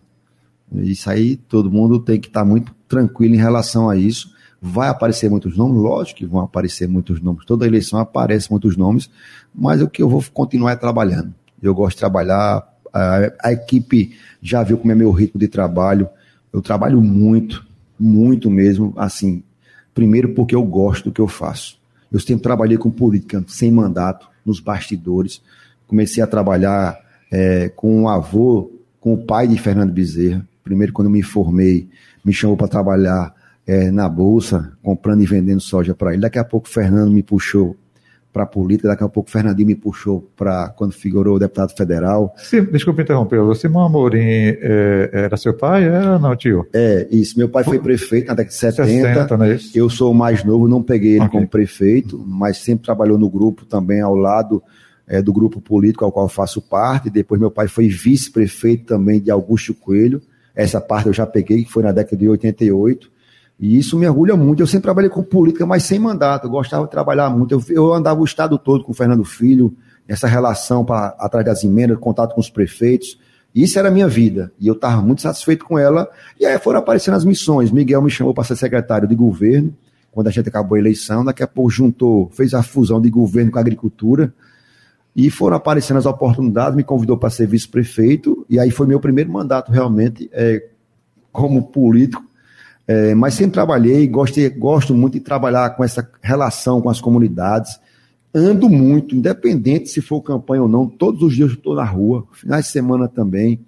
[0.73, 4.33] Isso aí todo mundo tem que estar tá muito tranquilo em relação a isso.
[4.59, 7.45] Vai aparecer muitos nomes, lógico que vão aparecer muitos nomes.
[7.45, 9.09] Toda eleição aparece muitos nomes,
[9.53, 12.73] mas o que eu vou continuar é trabalhando eu gosto de trabalhar.
[12.93, 16.07] A, a, equipe já viu como é meu ritmo de trabalho.
[16.51, 17.65] Eu trabalho muito,
[17.99, 18.93] muito mesmo.
[18.97, 19.43] Assim,
[19.93, 21.77] primeiro porque eu gosto do que eu faço.
[22.11, 25.41] Eu sempre trabalhei com política sem mandato, nos bastidores.
[25.87, 26.97] Comecei a trabalhar
[27.31, 30.47] é, com o avô, com o pai de Fernando Bezerra.
[30.63, 31.87] Primeiro, quando me formei,
[32.23, 33.33] me chamou para trabalhar
[33.65, 36.21] é, na bolsa, comprando e vendendo soja para ele.
[36.21, 37.75] Daqui a pouco, Fernando me puxou
[38.37, 38.87] para a política.
[38.87, 42.35] Daqui a pouco o Fernandinho me puxou para quando figurou deputado federal.
[42.37, 45.85] Sim, desculpa interromper, o Simão Amorim é, era seu pai?
[45.85, 46.67] É, não, tio?
[46.71, 47.35] É, isso.
[47.35, 48.85] Meu pai foi prefeito na década de 70.
[48.85, 49.57] 60 não é?
[49.73, 51.31] Eu sou o mais novo, não peguei ele okay.
[51.31, 54.61] como prefeito, mas sempre trabalhou no grupo também ao lado
[55.07, 57.09] é, do grupo político ao qual faço parte.
[57.09, 60.21] Depois meu pai foi vice-prefeito também de Augusto Coelho.
[60.55, 63.16] Essa parte eu já peguei, que foi na década de 88.
[63.59, 64.61] E isso me orgulha muito.
[64.61, 66.45] Eu sempre trabalhei com política, mas sem mandato.
[66.45, 67.53] Eu gostava de trabalhar muito.
[67.53, 69.75] Eu, eu andava o estado todo com o Fernando Filho,
[70.07, 73.19] essa relação para atrás das emendas, contato com os prefeitos.
[73.53, 74.51] Isso era a minha vida.
[74.59, 76.07] E eu estava muito satisfeito com ela.
[76.39, 77.71] E aí foram aparecendo as missões.
[77.71, 79.75] Miguel me chamou para ser secretário de governo,
[80.11, 81.25] quando a gente acabou a eleição.
[81.25, 84.31] Daqui a pouco juntou, fez a fusão de governo com a agricultura.
[85.15, 88.45] E foram aparecendo as oportunidades, me convidou para ser vice-prefeito.
[88.47, 90.63] E aí foi meu primeiro mandato realmente é,
[91.31, 92.23] como político
[92.87, 97.77] é, mas sempre trabalhei, gosto, gosto muito de trabalhar com essa relação com as comunidades.
[98.33, 102.25] Ando muito, independente se for campanha ou não, todos os dias eu estou na rua,
[102.31, 103.59] finais de semana também.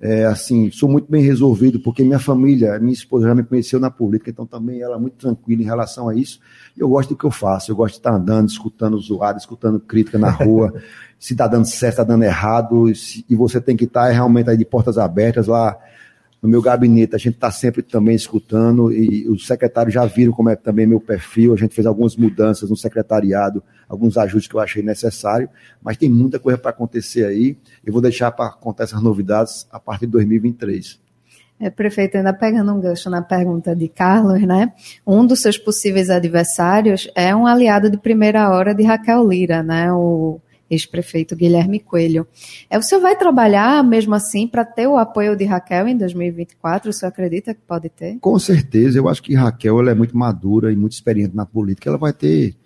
[0.00, 3.90] É, assim, sou muito bem resolvido, porque minha família, minha esposa já me conheceu na
[3.90, 6.40] política, então também ela é muito tranquila em relação a isso.
[6.76, 9.78] E eu gosto do que eu faço, eu gosto de estar andando, escutando zoada, escutando
[9.78, 10.74] crítica na rua,
[11.18, 12.90] se está dando certo, está dando errado,
[13.30, 15.78] e você tem que estar realmente aí de portas abertas lá
[16.44, 20.50] no meu gabinete, a gente está sempre também escutando e os secretários já viram como
[20.50, 21.54] é também meu perfil.
[21.54, 25.48] A gente fez algumas mudanças no secretariado, alguns ajustes que eu achei necessário,
[25.82, 27.56] mas tem muita coisa para acontecer aí.
[27.82, 31.00] Eu vou deixar para contar essas novidades a partir de 2023.
[31.58, 34.70] É, prefeito, ainda pegando um gancho na pergunta de Carlos, né?
[35.06, 39.90] Um dos seus possíveis adversários é um aliado de primeira hora de Raquel Lira, né?
[39.90, 40.38] O
[40.70, 42.26] ex-prefeito Guilherme Coelho.
[42.68, 46.90] É, o senhor vai trabalhar mesmo assim para ter o apoio de Raquel em 2024?
[46.90, 48.18] O senhor acredita que pode ter?
[48.20, 51.88] Com certeza, eu acho que Raquel ela é muito madura e muito experiente na política.
[51.88, 52.56] Ela vai ter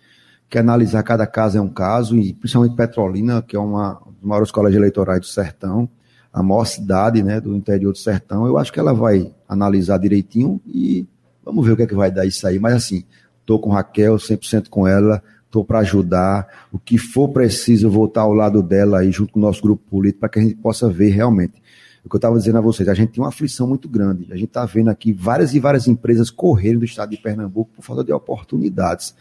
[0.49, 4.51] que analisar cada caso é um caso, e principalmente Petrolina, que é uma das maiores
[4.51, 5.89] colégios eleitorais do Sertão,
[6.33, 8.47] a maior cidade né, do interior do Sertão.
[8.47, 11.07] Eu acho que ela vai analisar direitinho e
[11.45, 12.59] vamos ver o que é que vai dar isso aí.
[12.59, 13.05] Mas assim,
[13.41, 16.47] estou com Raquel, 100% com ela estou para ajudar.
[16.71, 19.83] O que for preciso, vou estar ao lado dela aí, junto com o nosso grupo
[19.91, 21.61] político, para que a gente possa ver realmente.
[22.05, 24.27] O que eu estava dizendo a vocês, a gente tem uma aflição muito grande.
[24.31, 27.83] A gente está vendo aqui várias e várias empresas correrem do estado de Pernambuco por
[27.83, 29.15] falta de oportunidades.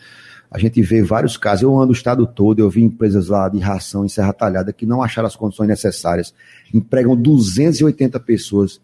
[0.50, 3.60] A gente vê vários casos, eu ando o estado todo, eu vi empresas lá de
[3.60, 6.34] ração em Serra Talhada que não acharam as condições necessárias,
[6.74, 8.80] empregam 280 pessoas,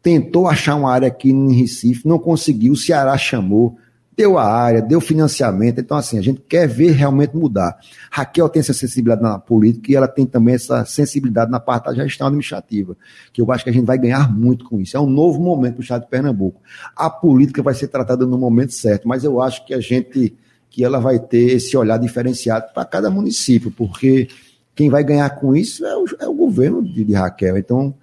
[0.00, 3.76] tentou achar uma área aqui em Recife, não conseguiu, o Ceará chamou,
[4.20, 5.80] deu a área, deu financiamento.
[5.80, 7.78] Então, assim, a gente quer ver realmente mudar.
[8.10, 11.94] Raquel tem essa sensibilidade na política e ela tem também essa sensibilidade na parte da
[11.94, 12.94] gestão administrativa,
[13.32, 14.94] que eu acho que a gente vai ganhar muito com isso.
[14.94, 16.60] É um novo momento para o Estado de Pernambuco.
[16.94, 20.36] A política vai ser tratada no momento certo, mas eu acho que a gente,
[20.68, 24.28] que ela vai ter esse olhar diferenciado para cada município, porque
[24.74, 27.56] quem vai ganhar com isso é o, é o governo de, de Raquel.
[27.56, 27.94] Então,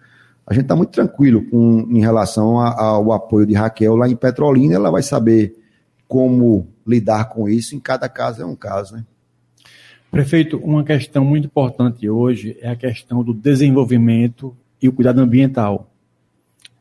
[0.48, 4.74] a gente está muito tranquilo com, em relação ao apoio de Raquel lá em Petrolina.
[4.74, 5.67] Ela vai saber
[6.08, 7.76] como lidar com isso.
[7.76, 9.06] Em cada caso é um caso, né?
[10.10, 15.92] Prefeito, uma questão muito importante hoje é a questão do desenvolvimento e o cuidado ambiental.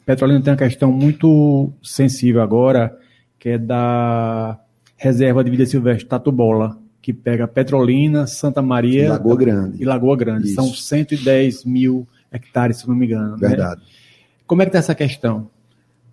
[0.04, 2.96] Petrolina tem uma questão muito sensível agora,
[3.38, 4.58] que é da
[4.96, 9.82] reserva de vida silvestre Tatubola, que pega Petrolina, Santa Maria e Lagoa Grande.
[9.82, 10.46] E Lagoa Grande.
[10.46, 10.54] Isso.
[10.54, 13.36] São 110 mil hectares, se não me engano.
[13.36, 13.48] Né?
[13.48, 13.80] Verdade.
[13.80, 13.86] Né?
[14.46, 15.50] Como é que está essa questão?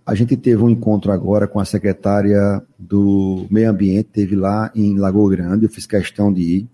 [0.05, 4.97] A gente teve um encontro agora com a secretária do Meio Ambiente, teve lá em
[4.97, 6.69] Lagoa Grande, eu fiz questão de ir.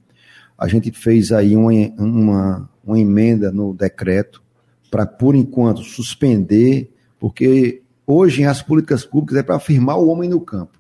[0.58, 4.42] A gente fez aí uma, uma, uma emenda no decreto
[4.90, 10.42] para, por enquanto, suspender, porque hoje as políticas públicas é para afirmar o homem no
[10.42, 10.80] campo.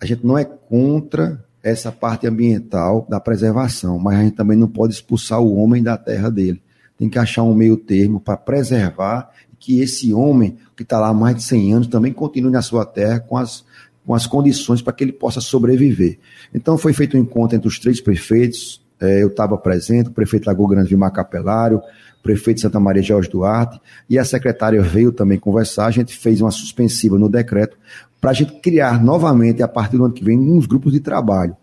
[0.00, 4.68] A gente não é contra essa parte ambiental da preservação, mas a gente também não
[4.68, 6.60] pode expulsar o homem da terra dele.
[6.98, 11.14] Tem que achar um meio termo para preservar que esse homem que está lá há
[11.14, 13.64] mais de 100 anos também continue na sua terra com as,
[14.06, 16.18] com as condições para que ele possa sobreviver.
[16.54, 20.46] Então foi feito um encontro entre os três prefeitos, é, eu estava presente, o prefeito
[20.46, 25.38] Lagoa Grande Vilmar Capelário, o prefeito Santa Maria Jorge Duarte, e a secretária veio também
[25.38, 27.76] conversar, a gente fez uma suspensiva no decreto,
[28.20, 31.56] para a gente criar novamente, a partir do ano que vem, uns grupos de trabalho.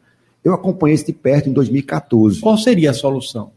[0.43, 2.41] Eu acompanhei isso de perto em 2014.
[2.41, 3.51] Qual seria a solução?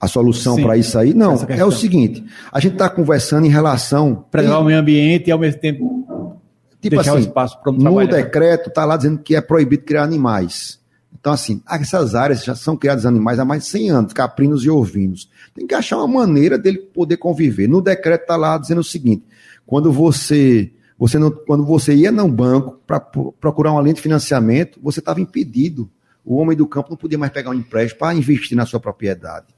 [0.00, 1.12] A solução para isso aí?
[1.12, 4.24] Não, é o seguinte: a gente está conversando em relação.
[4.30, 6.38] Preservar o meio ambiente e ao mesmo tempo
[6.80, 10.04] tipo deixar assim, o espaço para No decreto está lá dizendo que é proibido criar
[10.04, 10.78] animais.
[11.18, 14.70] Então, assim, essas áreas já são criados animais há mais de 100 anos, caprinos e
[14.70, 15.28] ovinos.
[15.52, 17.68] Tem que achar uma maneira dele poder conviver.
[17.68, 19.24] No decreto está lá dizendo o seguinte:
[19.66, 24.78] quando você, você não, quando você ia no banco para procurar uma linha de financiamento,
[24.80, 25.90] você estava impedido.
[26.24, 29.57] O homem do campo não podia mais pegar um empréstimo para investir na sua propriedade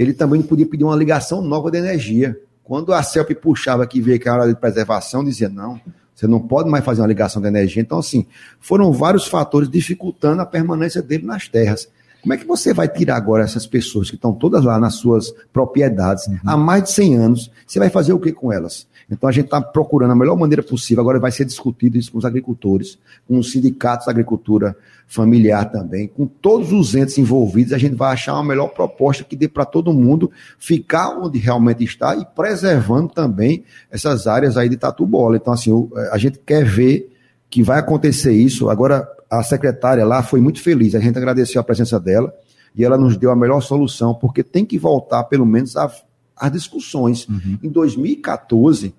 [0.00, 2.34] ele também podia pedir uma ligação nova de energia.
[2.64, 5.78] Quando a CELP puxava que veio que era hora de preservação, dizia, não,
[6.14, 7.82] você não pode mais fazer uma ligação de energia.
[7.82, 8.26] Então, assim,
[8.58, 11.86] foram vários fatores dificultando a permanência dele nas terras.
[12.22, 15.32] Como é que você vai tirar agora essas pessoas que estão todas lá nas suas
[15.52, 16.38] propriedades uhum.
[16.44, 17.50] há mais de 100 anos?
[17.66, 18.86] Você vai fazer o que com elas?
[19.10, 21.00] Então a gente está procurando a melhor maneira possível.
[21.00, 24.76] Agora vai ser discutido isso com os agricultores, com os sindicatos da agricultura
[25.08, 27.72] familiar também, com todos os entes envolvidos.
[27.72, 31.82] A gente vai achar uma melhor proposta que dê para todo mundo ficar onde realmente
[31.82, 35.36] está e preservando também essas áreas aí de tatu bola.
[35.36, 37.10] Então, assim, a gente quer ver
[37.50, 38.70] que vai acontecer isso.
[38.70, 40.94] Agora, a secretária lá foi muito feliz.
[40.94, 42.34] A gente agradeceu a presença dela
[42.74, 47.28] e ela nos deu a melhor solução, porque tem que voltar, pelo menos, às discussões.
[47.28, 47.58] Uhum.
[47.62, 48.94] Em 2014,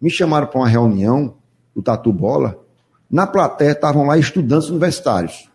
[0.00, 1.34] me chamaram para uma reunião
[1.74, 2.58] do Tatu Bola.
[3.10, 5.50] Na plateia estavam lá estudantes universitários.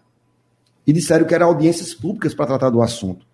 [0.85, 3.25] E disseram que eram audiências públicas para tratar do assunto.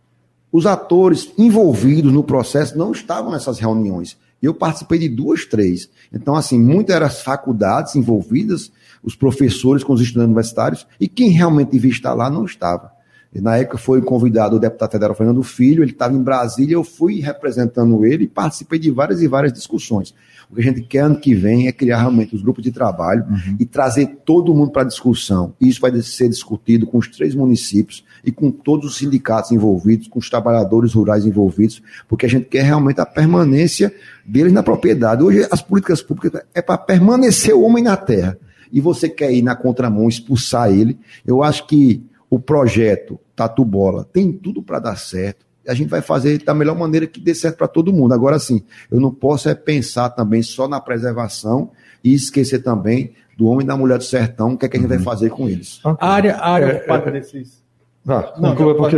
[0.52, 4.18] Os atores envolvidos no processo não estavam nessas reuniões.
[4.42, 5.90] Eu participei de duas, três.
[6.12, 8.72] Então, assim, muitas eram as faculdades envolvidas,
[9.04, 12.92] os professores com os estudantes universitários, e quem realmente devia estar lá não estava.
[13.34, 17.22] Na época foi convidado o deputado federal Fernando Filho, ele estava em Brasília, eu fui
[17.22, 20.14] representando ele e participei de várias e várias discussões.
[20.50, 23.24] O que a gente quer ano que vem é criar realmente os grupos de trabalho
[23.24, 23.56] uhum.
[23.58, 25.54] e trazer todo mundo para a discussão.
[25.62, 30.20] Isso vai ser discutido com os três municípios e com todos os sindicatos envolvidos, com
[30.20, 33.94] os trabalhadores rurais envolvidos, porque a gente quer realmente a permanência
[34.26, 35.24] deles na propriedade.
[35.24, 38.38] Hoje as políticas públicas é para permanecer o homem na terra.
[38.72, 41.00] E você quer ir na contramão, expulsar ele.
[41.26, 46.02] Eu acho que o projeto Tatu Bola tem tudo para dar certo a gente vai
[46.02, 48.14] fazer da melhor maneira que dê certo para todo mundo.
[48.14, 51.72] Agora, sim, eu não posso é pensar também só na preservação
[52.04, 54.80] e esquecer também do homem e da mulher do sertão, o que é que a
[54.80, 54.96] gente uhum.
[54.98, 55.80] vai fazer com eles.
[55.84, 57.62] A área, a área é, ocupada é, desses.
[58.04, 58.98] Vá, não, conclua, porque...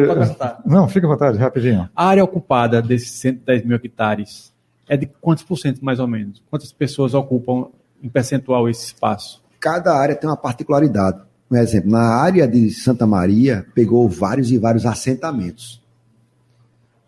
[0.66, 1.90] não, fica à vontade, rapidinho.
[1.94, 4.54] A área ocupada desses 110 mil hectares
[4.88, 6.42] é de quantos por cento, mais ou menos?
[6.50, 7.68] Quantas pessoas ocupam
[8.02, 9.43] em percentual esse espaço?
[9.64, 11.22] Cada área tem uma particularidade.
[11.50, 15.82] Um exemplo, na área de Santa Maria, pegou vários e vários assentamentos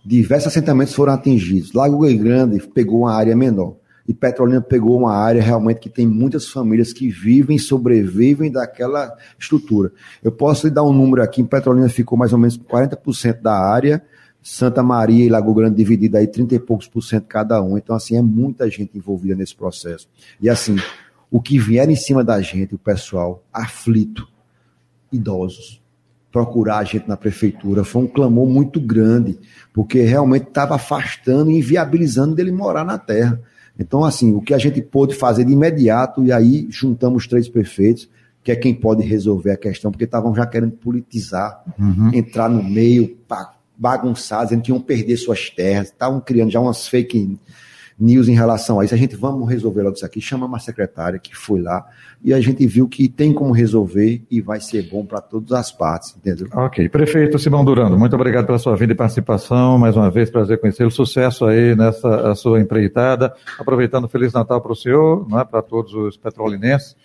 [0.06, 1.74] diversos assentamentos foram atingidos.
[1.74, 3.76] Lago Grande pegou uma área menor.
[4.08, 9.92] E Petrolina pegou uma área realmente que tem muitas famílias que vivem, sobrevivem daquela estrutura.
[10.24, 13.58] Eu posso lhe dar um número aqui, em Petrolina ficou mais ou menos 40% da
[13.58, 14.04] área,
[14.44, 17.80] Santa Maria e Lago Grande dividido aí 30 e poucos por cento cada um.
[17.80, 20.08] Então, assim, é muita gente envolvida nesse processo.
[20.40, 20.76] E assim,
[21.30, 24.28] o que vieram em cima da gente, o pessoal aflito,
[25.12, 25.82] idosos,
[26.32, 29.40] procurar a gente na prefeitura, foi um clamor muito grande,
[29.74, 33.42] porque realmente estava afastando e inviabilizando dele morar na terra.
[33.80, 38.10] Então, assim, o que a gente pôde fazer de imediato, e aí juntamos três prefeitos,
[38.44, 42.12] que é quem pode resolver a questão, porque estavam já querendo politizar, uhum.
[42.14, 43.18] entrar no meio,
[43.78, 47.40] bagunçar, dizendo que iam perder suas terras, estavam criando já umas fake
[48.00, 48.94] news em relação a isso.
[48.94, 50.20] A gente vamos resolver logo isso aqui.
[50.20, 51.86] Chama uma secretária que foi lá
[52.24, 55.72] e a gente viu que tem como resolver e vai ser bom para todas as
[55.72, 56.48] partes, entendeu?
[56.54, 56.90] Ok.
[56.90, 59.78] Prefeito Simão Durando, muito obrigado pela sua vinda e participação.
[59.78, 60.92] Mais uma vez, prazer conhecê-lo.
[60.92, 63.34] Sucesso aí nessa sua empreitada.
[63.58, 65.46] Aproveitando, Feliz Natal para o senhor, não é?
[65.46, 66.96] para todos os petrolinenses.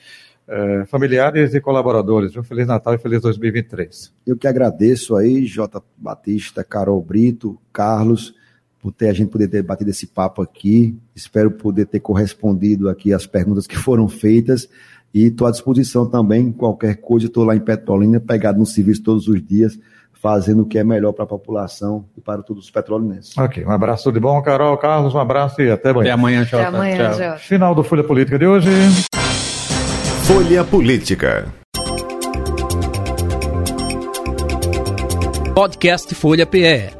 [0.53, 2.37] É, familiares e colaboradores.
[2.37, 4.13] Um Feliz Natal e Feliz 2023.
[4.27, 8.35] Eu que agradeço aí, Jota Batista, Carol Brito, Carlos,
[8.81, 10.97] por ter a gente poder ter batido esse papo aqui.
[11.15, 14.69] Espero poder ter correspondido aqui às perguntas que foram feitas.
[15.13, 19.27] E estou à disposição também, qualquer coisa, estou lá em Petrolina, pegado no serviço todos
[19.27, 19.77] os dias,
[20.13, 23.37] fazendo o que é melhor para a população e para todos os petrolinenses.
[23.37, 26.05] Ok, um abraço tudo de bom, Carol, Carlos, um abraço e até amanhã.
[26.05, 26.61] Até amanhã, tchau.
[26.61, 27.39] Até amanhã, tchau.
[27.39, 28.71] Final do Folha Política de hoje.
[30.23, 31.49] Folha Política.
[35.53, 37.00] Podcast Folha PE